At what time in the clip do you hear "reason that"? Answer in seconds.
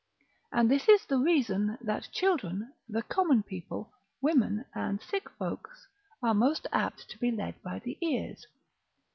1.19-2.09